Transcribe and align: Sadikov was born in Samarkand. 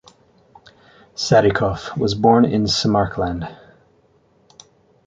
Sadikov 1.13 1.95
was 1.95 2.15
born 2.15 2.43
in 2.43 2.65
Samarkand. 2.67 3.47